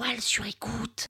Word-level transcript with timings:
poil 0.00 0.20
sur 0.20 0.46
écoute. 0.46 1.08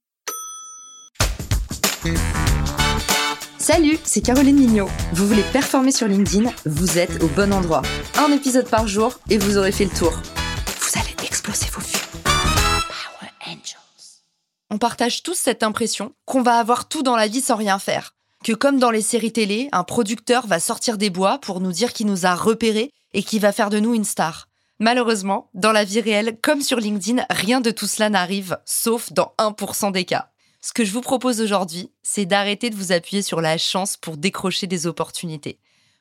Salut, 3.58 3.98
c'est 4.02 4.20
Caroline 4.20 4.56
Mignot. 4.56 4.88
Vous 5.12 5.28
voulez 5.28 5.44
performer 5.52 5.92
sur 5.92 6.08
LinkedIn 6.08 6.50
Vous 6.66 6.98
êtes 6.98 7.22
au 7.22 7.28
bon 7.28 7.52
endroit. 7.52 7.82
Un 8.18 8.32
épisode 8.32 8.68
par 8.68 8.88
jour 8.88 9.20
et 9.28 9.38
vous 9.38 9.58
aurez 9.58 9.70
fait 9.70 9.84
le 9.84 9.96
tour. 9.96 10.10
Vous 10.10 10.98
allez 10.98 11.14
exploser 11.24 11.66
vos 11.72 11.80
vues. 11.80 12.04
Power 12.24 13.30
Angels. 13.46 14.24
On 14.70 14.78
partage 14.78 15.22
tous 15.22 15.34
cette 15.34 15.62
impression 15.62 16.12
qu'on 16.24 16.42
va 16.42 16.58
avoir 16.58 16.88
tout 16.88 17.02
dans 17.02 17.16
la 17.16 17.28
vie 17.28 17.42
sans 17.42 17.56
rien 17.56 17.78
faire. 17.78 18.14
Que 18.42 18.52
comme 18.52 18.78
dans 18.78 18.90
les 18.90 19.02
séries 19.02 19.32
télé, 19.32 19.68
un 19.70 19.84
producteur 19.84 20.48
va 20.48 20.58
sortir 20.58 20.98
des 20.98 21.10
bois 21.10 21.38
pour 21.38 21.60
nous 21.60 21.72
dire 21.72 21.92
qu'il 21.92 22.06
nous 22.06 22.26
a 22.26 22.34
repérés 22.34 22.90
et 23.12 23.22
qu'il 23.22 23.40
va 23.40 23.52
faire 23.52 23.70
de 23.70 23.78
nous 23.78 23.94
une 23.94 24.04
star. 24.04 24.49
Malheureusement, 24.82 25.50
dans 25.52 25.72
la 25.72 25.84
vie 25.84 26.00
réelle, 26.00 26.38
comme 26.40 26.62
sur 26.62 26.78
LinkedIn, 26.78 27.22
rien 27.28 27.60
de 27.60 27.70
tout 27.70 27.86
cela 27.86 28.08
n'arrive, 28.08 28.58
sauf 28.64 29.12
dans 29.12 29.34
1% 29.38 29.92
des 29.92 30.06
cas. 30.06 30.30
Ce 30.62 30.72
que 30.72 30.86
je 30.86 30.92
vous 30.92 31.02
propose 31.02 31.42
aujourd'hui, 31.42 31.92
c'est 32.02 32.24
d'arrêter 32.24 32.70
de 32.70 32.76
vous 32.76 32.90
appuyer 32.90 33.20
sur 33.20 33.42
la 33.42 33.58
chance 33.58 33.98
pour 33.98 34.16
décrocher 34.16 34.66
des 34.66 34.86
opportunités. 34.86 35.58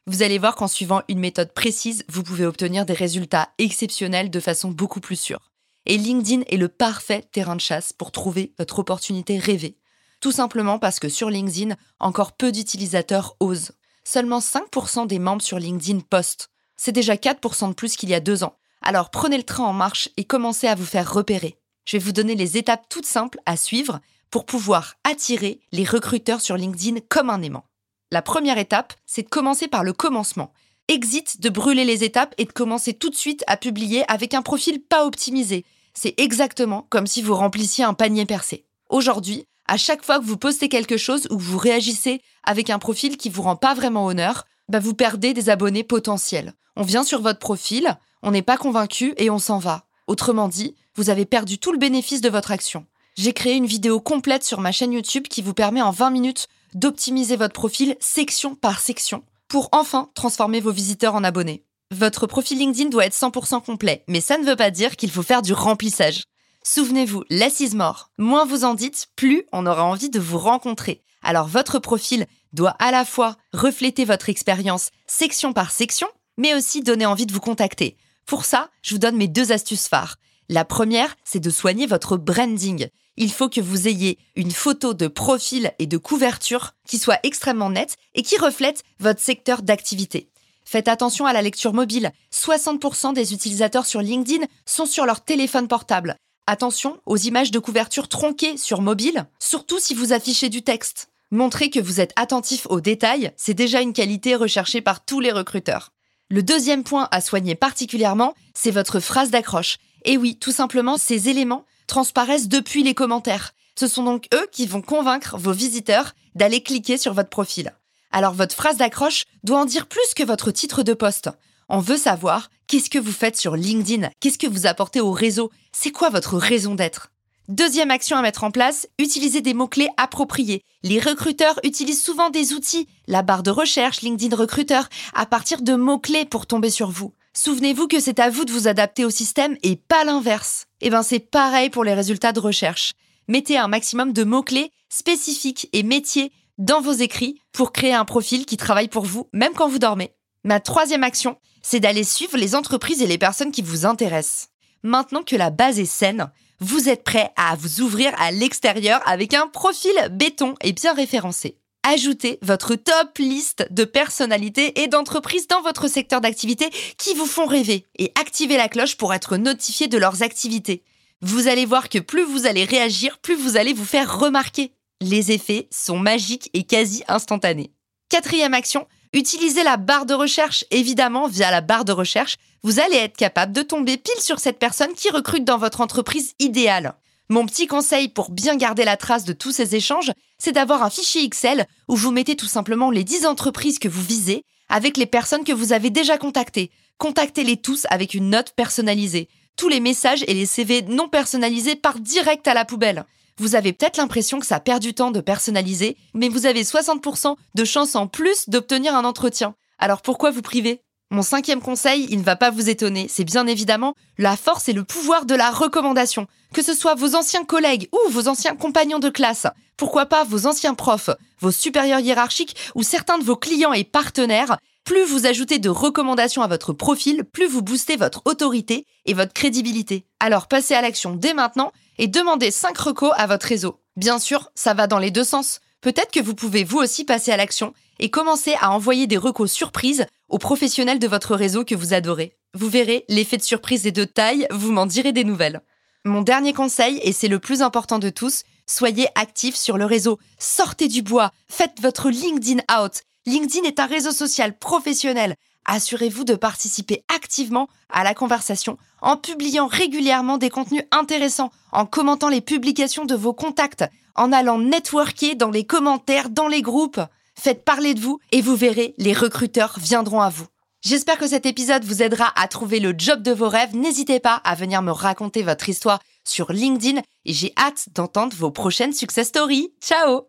Vous 0.07 0.23
allez 0.23 0.37
voir 0.37 0.55
qu'en 0.55 0.69
suivant 0.69 1.01
une 1.09 1.19
méthode 1.19 1.53
précise, 1.53 2.05
vous 2.07 2.23
pouvez 2.23 2.45
obtenir 2.45 2.85
des 2.85 2.93
résultats 2.93 3.49
exceptionnels 3.57 4.29
de 4.29 4.39
façon 4.39 4.71
beaucoup 4.71 5.01
plus 5.01 5.19
sûre. 5.19 5.51
Et 5.85 5.97
LinkedIn 5.97 6.43
est 6.47 6.57
le 6.57 6.69
parfait 6.69 7.27
terrain 7.33 7.57
de 7.57 7.61
chasse 7.61 7.91
pour 7.91 8.13
trouver 8.13 8.53
votre 8.57 8.79
opportunité 8.79 9.39
rêvée. 9.39 9.77
Tout 10.21 10.31
simplement 10.31 10.79
parce 10.79 10.99
que 10.99 11.09
sur 11.09 11.29
LinkedIn, 11.29 11.75
encore 11.99 12.31
peu 12.31 12.53
d'utilisateurs 12.53 13.35
osent. 13.41 13.73
Seulement 14.05 14.39
5% 14.39 15.05
des 15.05 15.19
membres 15.19 15.41
sur 15.41 15.59
LinkedIn 15.59 15.99
postent. 16.09 16.49
C'est 16.77 16.93
déjà 16.93 17.15
4% 17.15 17.69
de 17.69 17.73
plus 17.73 17.97
qu'il 17.97 18.07
y 18.07 18.13
a 18.13 18.21
deux 18.21 18.45
ans. 18.45 18.58
Alors 18.81 19.11
prenez 19.11 19.37
le 19.37 19.43
train 19.43 19.65
en 19.65 19.73
marche 19.73 20.09
et 20.17 20.23
commencez 20.23 20.67
à 20.67 20.75
vous 20.75 20.85
faire 20.85 21.11
repérer. 21.11 21.57
Je 21.85 21.97
vais 21.97 22.03
vous 22.03 22.11
donner 22.11 22.35
les 22.35 22.57
étapes 22.57 22.85
toutes 22.89 23.05
simples 23.05 23.39
à 23.45 23.57
suivre 23.57 23.99
pour 24.31 24.45
pouvoir 24.45 24.95
attirer 25.03 25.59
les 25.71 25.83
recruteurs 25.83 26.41
sur 26.41 26.55
LinkedIn 26.55 26.99
comme 27.09 27.29
un 27.29 27.41
aimant. 27.41 27.65
La 28.11 28.21
première 28.21 28.57
étape, 28.57 28.93
c'est 29.05 29.23
de 29.23 29.29
commencer 29.29 29.67
par 29.67 29.83
le 29.83 29.93
commencement. 29.93 30.53
Exit 30.87 31.41
de 31.41 31.49
brûler 31.49 31.85
les 31.85 32.03
étapes 32.03 32.33
et 32.37 32.45
de 32.45 32.51
commencer 32.51 32.93
tout 32.93 33.09
de 33.09 33.15
suite 33.15 33.43
à 33.47 33.57
publier 33.57 34.03
avec 34.11 34.33
un 34.33 34.41
profil 34.41 34.81
pas 34.81 35.05
optimisé. 35.05 35.65
C'est 35.93 36.19
exactement 36.19 36.87
comme 36.89 37.07
si 37.07 37.21
vous 37.21 37.35
remplissiez 37.35 37.83
un 37.83 37.93
panier 37.93 38.25
percé. 38.25 38.65
Aujourd'hui, 38.89 39.45
à 39.67 39.77
chaque 39.77 40.03
fois 40.03 40.19
que 40.19 40.25
vous 40.25 40.37
postez 40.37 40.69
quelque 40.69 40.97
chose 40.97 41.27
ou 41.29 41.37
que 41.37 41.43
vous 41.43 41.59
réagissez 41.59 42.21
avec 42.43 42.71
un 42.71 42.79
profil 42.79 43.17
qui 43.17 43.29
vous 43.29 43.43
rend 43.43 43.55
pas 43.55 43.75
vraiment 43.75 44.05
honneur, 44.05 44.45
bah 44.69 44.79
vous 44.79 44.93
perdez 44.93 45.33
des 45.33 45.49
abonnés 45.49 45.83
potentiels. 45.83 46.53
On 46.75 46.83
vient 46.83 47.03
sur 47.03 47.21
votre 47.21 47.39
profil, 47.39 47.97
on 48.23 48.31
n'est 48.31 48.41
pas 48.41 48.57
convaincu 48.57 49.13
et 49.17 49.29
on 49.29 49.39
s'en 49.39 49.59
va. 49.59 49.85
Autrement 50.07 50.47
dit, 50.47 50.75
vous 50.95 51.09
avez 51.09 51.25
perdu 51.25 51.57
tout 51.57 51.71
le 51.71 51.77
bénéfice 51.77 52.21
de 52.21 52.29
votre 52.29 52.51
action. 52.51 52.85
J'ai 53.17 53.33
créé 53.33 53.55
une 53.55 53.65
vidéo 53.65 53.99
complète 53.99 54.43
sur 54.43 54.61
ma 54.61 54.71
chaîne 54.71 54.93
YouTube 54.93 55.27
qui 55.27 55.41
vous 55.41 55.53
permet 55.53 55.81
en 55.81 55.91
20 55.91 56.09
minutes 56.11 56.47
d'optimiser 56.73 57.35
votre 57.35 57.53
profil 57.53 57.95
section 57.99 58.55
par 58.55 58.79
section 58.79 59.23
pour 59.47 59.69
enfin 59.71 60.09
transformer 60.13 60.61
vos 60.61 60.71
visiteurs 60.71 61.15
en 61.15 61.23
abonnés. 61.23 61.65
Votre 61.91 62.27
profil 62.27 62.59
LinkedIn 62.59 62.89
doit 62.89 63.05
être 63.05 63.15
100% 63.15 63.63
complet, 63.63 64.03
mais 64.07 64.21
ça 64.21 64.37
ne 64.37 64.45
veut 64.45 64.55
pas 64.55 64.69
dire 64.69 64.95
qu'il 64.95 65.09
faut 65.09 65.23
faire 65.23 65.41
du 65.41 65.53
remplissage. 65.53 66.23
Souvenez-vous, 66.63 67.23
less 67.29 67.61
is 67.61 67.75
more. 67.75 68.11
Moins 68.17 68.45
vous 68.45 68.63
en 68.63 68.75
dites, 68.75 69.07
plus 69.15 69.45
on 69.51 69.65
aura 69.65 69.83
envie 69.83 70.09
de 70.09 70.19
vous 70.19 70.37
rencontrer. 70.37 71.01
Alors 71.23 71.47
votre 71.47 71.79
profil 71.79 72.27
doit 72.53 72.75
à 72.79 72.91
la 72.91 73.05
fois 73.05 73.37
refléter 73.53 74.05
votre 74.05 74.29
expérience 74.29 74.89
section 75.07 75.53
par 75.53 75.71
section, 75.71 76.07
mais 76.37 76.53
aussi 76.53 76.81
donner 76.81 77.05
envie 77.05 77.25
de 77.25 77.33
vous 77.33 77.39
contacter. 77.39 77.97
Pour 78.25 78.45
ça, 78.45 78.69
je 78.81 78.93
vous 78.93 78.99
donne 78.99 79.17
mes 79.17 79.27
deux 79.27 79.51
astuces 79.51 79.87
phares. 79.87 80.17
La 80.49 80.65
première, 80.65 81.15
c'est 81.23 81.39
de 81.39 81.49
soigner 81.49 81.85
votre 81.85 82.17
branding. 82.17 82.87
Il 83.17 83.31
faut 83.31 83.49
que 83.49 83.61
vous 83.61 83.87
ayez 83.87 84.17
une 84.35 84.51
photo 84.51 84.93
de 84.93 85.07
profil 85.07 85.71
et 85.77 85.87
de 85.87 85.97
couverture 85.97 86.71
qui 86.87 86.97
soit 86.97 87.19
extrêmement 87.23 87.69
nette 87.69 87.97
et 88.15 88.23
qui 88.23 88.37
reflète 88.37 88.83
votre 88.99 89.19
secteur 89.19 89.61
d'activité. 89.61 90.29
Faites 90.63 90.87
attention 90.87 91.25
à 91.25 91.33
la 91.33 91.41
lecture 91.41 91.73
mobile. 91.73 92.11
60% 92.31 93.13
des 93.13 93.33
utilisateurs 93.33 93.85
sur 93.85 94.01
LinkedIn 94.01 94.45
sont 94.65 94.85
sur 94.85 95.05
leur 95.05 95.23
téléphone 95.23 95.67
portable. 95.67 96.15
Attention 96.47 96.99
aux 97.05 97.17
images 97.17 97.51
de 97.51 97.59
couverture 97.59 98.07
tronquées 98.07 98.57
sur 98.57 98.81
mobile, 98.81 99.25
surtout 99.39 99.79
si 99.79 99.93
vous 99.93 100.13
affichez 100.13 100.49
du 100.49 100.63
texte. 100.63 101.09
Montrez 101.31 101.69
que 101.69 101.79
vous 101.79 102.01
êtes 102.01 102.13
attentif 102.15 102.65
aux 102.71 102.81
détails, 102.81 103.31
c'est 103.37 103.53
déjà 103.53 103.81
une 103.81 103.93
qualité 103.93 104.33
recherchée 104.35 104.81
par 104.81 105.05
tous 105.05 105.19
les 105.19 105.31
recruteurs. 105.31 105.91
Le 106.29 106.41
deuxième 106.41 106.83
point 106.83 107.07
à 107.11 107.21
soigner 107.21 107.53
particulièrement, 107.53 108.33
c'est 108.55 108.71
votre 108.71 108.99
phrase 108.99 109.29
d'accroche. 109.29 109.77
Et 110.05 110.17
oui, 110.17 110.37
tout 110.37 110.51
simplement, 110.51 110.97
ces 110.97 111.29
éléments 111.29 111.65
transparaissent 111.85 112.47
depuis 112.47 112.81
les 112.81 112.95
commentaires. 112.95 113.51
Ce 113.77 113.87
sont 113.87 114.03
donc 114.03 114.27
eux 114.33 114.47
qui 114.51 114.65
vont 114.65 114.81
convaincre 114.81 115.37
vos 115.37 115.51
visiteurs 115.51 116.13
d'aller 116.33 116.63
cliquer 116.63 116.97
sur 116.97 117.13
votre 117.13 117.29
profil. 117.29 117.75
Alors 118.11 118.33
votre 118.33 118.55
phrase 118.55 118.77
d'accroche 118.77 119.25
doit 119.43 119.59
en 119.59 119.65
dire 119.65 119.85
plus 119.85 120.15
que 120.15 120.23
votre 120.23 120.49
titre 120.49 120.81
de 120.81 120.95
poste. 120.95 121.29
On 121.67 121.79
veut 121.79 121.97
savoir 121.97 122.49
qu'est-ce 122.65 122.89
que 122.89 122.97
vous 122.97 123.11
faites 123.11 123.37
sur 123.37 123.55
LinkedIn, 123.55 124.09
qu'est-ce 124.19 124.39
que 124.39 124.47
vous 124.47 124.65
apportez 124.65 124.99
au 124.99 125.11
réseau, 125.11 125.51
c'est 125.71 125.91
quoi 125.91 126.09
votre 126.09 126.37
raison 126.37 126.73
d'être? 126.73 127.11
Deuxième 127.49 127.89
action 127.89 128.15
à 128.15 128.21
mettre 128.21 128.43
en 128.43 128.51
place, 128.51 128.87
utilisez 128.99 129.41
des 129.41 129.55
mots-clés 129.55 129.89
appropriés. 129.97 130.61
Les 130.83 130.99
recruteurs 130.99 131.59
utilisent 131.63 132.03
souvent 132.03 132.29
des 132.29 132.53
outils, 132.53 132.87
la 133.07 133.23
barre 133.23 133.41
de 133.41 133.49
recherche, 133.49 134.01
LinkedIn 134.01 134.35
Recruteur, 134.35 134.87
à 135.15 135.25
partir 135.25 135.63
de 135.63 135.73
mots-clés 135.73 136.25
pour 136.25 136.45
tomber 136.45 136.69
sur 136.69 136.91
vous. 136.91 137.15
Souvenez-vous 137.33 137.87
que 137.87 137.99
c'est 137.99 138.19
à 138.19 138.29
vous 138.29 138.45
de 138.45 138.51
vous 138.51 138.67
adapter 138.67 139.03
au 139.03 139.09
système 139.09 139.57
et 139.63 139.77
pas 139.77 140.03
l'inverse. 140.03 140.67
Eh 140.81 140.91
ben 140.91 141.01
c'est 141.01 141.17
pareil 141.17 141.71
pour 141.71 141.83
les 141.83 141.95
résultats 141.95 142.33
de 142.33 142.39
recherche. 142.39 142.93
Mettez 143.27 143.57
un 143.57 143.67
maximum 143.67 144.13
de 144.13 144.23
mots-clés 144.23 144.71
spécifiques 144.87 145.69
et 145.73 145.81
métiers 145.81 146.31
dans 146.59 146.81
vos 146.81 146.91
écrits 146.91 147.41
pour 147.51 147.71
créer 147.71 147.95
un 147.95 148.05
profil 148.05 148.45
qui 148.45 148.57
travaille 148.57 148.89
pour 148.89 149.05
vous, 149.05 149.27
même 149.33 149.53
quand 149.53 149.67
vous 149.67 149.79
dormez. 149.79 150.13
Ma 150.43 150.59
troisième 150.59 151.03
action, 151.03 151.35
c'est 151.63 151.79
d'aller 151.79 152.03
suivre 152.03 152.37
les 152.37 152.53
entreprises 152.53 153.01
et 153.01 153.07
les 153.07 153.17
personnes 153.17 153.51
qui 153.51 153.63
vous 153.63 153.87
intéressent. 153.87 154.49
Maintenant 154.83 155.23
que 155.23 155.35
la 155.35 155.49
base 155.49 155.79
est 155.79 155.85
saine, 155.85 156.29
vous 156.59 156.89
êtes 156.89 157.03
prêt 157.03 157.31
à 157.35 157.55
vous 157.55 157.81
ouvrir 157.81 158.11
à 158.17 158.31
l'extérieur 158.31 159.01
avec 159.05 159.33
un 159.33 159.47
profil 159.47 159.93
béton 160.11 160.55
et 160.61 160.73
bien 160.73 160.93
référencé. 160.93 161.57
Ajoutez 161.83 162.39
votre 162.41 162.75
top 162.75 163.17
liste 163.17 163.65
de 163.71 163.85
personnalités 163.85 164.81
et 164.81 164.87
d'entreprises 164.87 165.47
dans 165.47 165.61
votre 165.61 165.87
secteur 165.87 166.19
d'activité 166.19 166.69
qui 166.97 167.13
vous 167.13 167.25
font 167.25 167.45
rêver 167.45 167.85
et 167.97 168.11
activez 168.19 168.57
la 168.57 168.67
cloche 168.67 168.97
pour 168.97 169.13
être 169.13 169.37
notifié 169.37 169.87
de 169.87 169.97
leurs 169.97 170.21
activités. 170.21 170.83
Vous 171.21 171.47
allez 171.47 171.65
voir 171.65 171.89
que 171.89 171.99
plus 171.99 172.23
vous 172.23 172.45
allez 172.45 172.65
réagir, 172.65 173.17
plus 173.19 173.35
vous 173.35 173.57
allez 173.57 173.73
vous 173.73 173.85
faire 173.85 174.19
remarquer. 174.19 174.73
Les 175.01 175.31
effets 175.31 175.69
sont 175.71 175.97
magiques 175.97 176.49
et 176.53 176.63
quasi 176.63 177.03
instantanés. 177.07 177.71
Quatrième 178.09 178.53
action, 178.53 178.85
utilisez 179.13 179.63
la 179.63 179.77
barre 179.77 180.05
de 180.05 180.13
recherche. 180.13 180.65
Évidemment, 180.71 181.27
via 181.27 181.51
la 181.51 181.61
barre 181.61 181.85
de 181.85 181.91
recherche, 181.91 182.37
vous 182.63 182.79
allez 182.79 182.97
être 182.97 183.17
capable 183.17 183.53
de 183.53 183.61
tomber 183.61 183.97
pile 183.97 184.21
sur 184.21 184.39
cette 184.39 184.59
personne 184.59 184.93
qui 184.93 185.09
recrute 185.09 185.45
dans 185.45 185.57
votre 185.57 185.81
entreprise 185.81 186.33
idéale. 186.39 186.95
Mon 187.29 187.45
petit 187.45 187.67
conseil 187.67 188.09
pour 188.09 188.31
bien 188.31 188.55
garder 188.55 188.83
la 188.85 188.97
trace 188.97 189.23
de 189.23 189.33
tous 189.33 189.51
ces 189.51 189.75
échanges, 189.75 190.11
c'est 190.39 190.51
d'avoir 190.51 190.81
un 190.81 190.89
fichier 190.89 191.23
Excel 191.23 191.67
où 191.87 191.95
vous 191.95 192.11
mettez 192.11 192.35
tout 192.35 192.47
simplement 192.47 192.89
les 192.89 193.03
10 193.03 193.27
entreprises 193.27 193.77
que 193.77 193.87
vous 193.87 194.01
visez 194.01 194.43
avec 194.67 194.97
les 194.97 195.05
personnes 195.05 195.43
que 195.43 195.53
vous 195.53 195.73
avez 195.73 195.89
déjà 195.89 196.17
contactées. 196.17 196.71
Contactez-les 196.97 197.57
tous 197.57 197.85
avec 197.89 198.13
une 198.13 198.29
note 198.29 198.53
personnalisée. 198.55 199.29
Tous 199.55 199.69
les 199.69 199.79
messages 199.79 200.23
et 200.27 200.33
les 200.33 200.45
CV 200.45 200.81
non 200.83 201.07
personnalisés 201.07 201.75
partent 201.75 202.01
direct 202.01 202.47
à 202.47 202.53
la 202.53 202.65
poubelle. 202.65 203.05
Vous 203.39 203.55
avez 203.55 203.71
peut-être 203.71 203.95
l'impression 203.95 204.39
que 204.39 204.45
ça 204.45 204.59
perd 204.59 204.81
du 204.81 204.93
temps 204.93 205.11
de 205.11 205.21
personnaliser, 205.21 205.95
mais 206.13 206.27
vous 206.27 206.45
avez 206.45 206.63
60% 206.63 207.35
de 207.55 207.65
chances 207.65 207.95
en 207.95 208.05
plus 208.05 208.49
d'obtenir 208.49 208.93
un 208.93 209.05
entretien. 209.05 209.55
Alors 209.77 210.01
pourquoi 210.01 210.29
vous 210.29 210.41
priver 210.41 210.83
Mon 211.09 211.21
cinquième 211.21 211.61
conseil, 211.61 212.05
il 212.09 212.19
ne 212.19 212.23
va 212.23 212.35
pas 212.35 212.51
vous 212.51 212.69
étonner, 212.69 213.07
c'est 213.07 213.23
bien 213.23 213.47
évidemment 213.47 213.93
la 214.17 214.35
force 214.35 214.67
et 214.67 214.73
le 214.73 214.83
pouvoir 214.83 215.25
de 215.25 215.35
la 215.35 215.51
recommandation. 215.51 216.27
Que 216.53 216.61
ce 216.61 216.73
soit 216.73 216.95
vos 216.95 217.15
anciens 217.15 217.45
collègues 217.45 217.87
ou 217.93 218.11
vos 218.11 218.27
anciens 218.27 218.57
compagnons 218.57 218.99
de 218.99 219.09
classe, 219.09 219.47
pourquoi 219.77 220.05
pas 220.05 220.25
vos 220.25 220.45
anciens 220.45 220.73
profs, 220.73 221.11
vos 221.39 221.51
supérieurs 221.51 222.01
hiérarchiques 222.01 222.57
ou 222.75 222.83
certains 222.83 223.19
de 223.19 223.23
vos 223.23 223.37
clients 223.37 223.71
et 223.71 223.85
partenaires, 223.85 224.57
plus 224.83 225.05
vous 225.05 225.27
ajoutez 225.27 225.59
de 225.59 225.69
recommandations 225.69 226.41
à 226.41 226.47
votre 226.47 226.73
profil, 226.73 227.23
plus 227.23 227.47
vous 227.47 227.61
boostez 227.61 227.95
votre 227.95 228.21
autorité 228.25 228.85
et 229.05 229.13
votre 229.13 229.33
crédibilité. 229.33 230.05
Alors 230.19 230.47
passez 230.47 230.73
à 230.73 230.81
l'action 230.81 231.15
dès 231.15 231.33
maintenant 231.33 231.71
et 231.99 232.07
demandez 232.07 232.49
5 232.49 232.75
recos 232.77 233.11
à 233.17 233.27
votre 233.27 233.45
réseau. 233.45 233.81
Bien 233.97 234.17
sûr, 234.17 234.49
ça 234.55 234.73
va 234.73 234.87
dans 234.87 234.99
les 234.99 235.11
deux 235.11 235.25
sens. 235.25 235.59
Peut-être 235.81 236.11
que 236.11 236.21
vous 236.21 236.33
pouvez 236.33 236.63
vous 236.63 236.79
aussi 236.79 237.03
passer 237.03 237.31
à 237.31 237.37
l'action 237.37 237.73
et 237.99 238.09
commencer 238.09 238.55
à 238.61 238.71
envoyer 238.71 239.05
des 239.05 239.17
recos 239.17 239.51
surprises 239.51 240.05
aux 240.29 240.37
professionnels 240.37 240.99
de 240.99 241.07
votre 241.07 241.35
réseau 241.35 241.65
que 241.65 241.75
vous 241.75 241.93
adorez. 241.93 242.37
Vous 242.53 242.69
verrez, 242.69 243.03
l'effet 243.09 243.37
de 243.37 243.43
surprise 243.43 243.85
est 243.85 243.91
de 243.91 244.05
taille, 244.05 244.47
vous 244.49 244.71
m'en 244.71 244.85
direz 244.85 245.11
des 245.11 245.25
nouvelles. 245.25 245.61
Mon 246.05 246.21
dernier 246.21 246.53
conseil, 246.53 247.01
et 247.03 247.11
c'est 247.11 247.27
le 247.27 247.39
plus 247.39 247.61
important 247.61 247.99
de 247.99 248.09
tous, 248.09 248.43
soyez 248.65 249.07
actifs 249.15 249.57
sur 249.57 249.77
le 249.77 249.85
réseau. 249.85 250.19
Sortez 250.39 250.87
du 250.87 251.01
bois, 251.01 251.31
faites 251.49 251.81
votre 251.81 252.09
LinkedIn 252.09 252.61
out. 252.73 253.01
LinkedIn 253.25 253.67
est 253.67 253.81
un 253.81 253.85
réseau 253.85 254.11
social 254.11 254.57
professionnel. 254.57 255.35
Assurez-vous 255.69 256.23
de 256.23 256.35
participer 256.35 257.03
activement 257.13 257.69
à 257.89 258.03
la 258.03 258.13
conversation 258.13 258.77
en 259.01 259.15
publiant 259.15 259.67
régulièrement 259.67 260.37
des 260.37 260.49
contenus 260.49 260.83
intéressants, 260.91 261.51
en 261.71 261.85
commentant 261.85 262.29
les 262.29 262.41
publications 262.41 263.05
de 263.05 263.15
vos 263.15 263.33
contacts, 263.33 263.85
en 264.15 264.33
allant 264.33 264.57
networker 264.57 265.35
dans 265.35 265.51
les 265.51 265.63
commentaires, 265.63 266.29
dans 266.29 266.47
les 266.47 266.61
groupes. 266.61 266.99
Faites 267.35 267.63
parler 267.63 267.93
de 267.93 268.01
vous 268.01 268.19
et 268.31 268.41
vous 268.41 268.55
verrez, 268.55 268.93
les 268.97 269.13
recruteurs 269.13 269.77
viendront 269.79 270.21
à 270.21 270.29
vous. 270.29 270.47
J'espère 270.81 271.17
que 271.17 271.27
cet 271.27 271.45
épisode 271.45 271.83
vous 271.83 272.01
aidera 272.01 272.31
à 272.35 272.47
trouver 272.47 272.79
le 272.79 272.93
job 272.97 273.21
de 273.21 273.31
vos 273.31 273.49
rêves. 273.49 273.75
N'hésitez 273.75 274.19
pas 274.19 274.35
à 274.35 274.55
venir 274.55 274.81
me 274.81 274.91
raconter 274.91 275.43
votre 275.43 275.69
histoire 275.69 275.99
sur 276.23 276.51
LinkedIn 276.51 277.01
et 277.25 277.33
j'ai 277.33 277.53
hâte 277.57 277.89
d'entendre 277.93 278.35
vos 278.35 278.51
prochaines 278.51 278.93
success 278.93 279.27
stories. 279.27 279.73
Ciao 279.81 280.27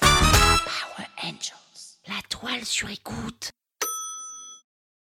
Power 0.00 1.08
Angels. 1.22 1.98
La 2.06 2.20
toile 2.28 2.64
sur 2.64 2.90
écoute. 2.90 3.52